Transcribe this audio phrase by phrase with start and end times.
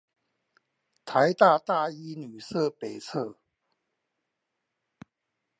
[1.05, 3.35] 臺大大一女舍北側